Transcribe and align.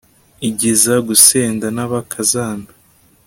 igeza 0.49 0.93
gusenda 1.07 1.67
n'abakazana 1.75 2.67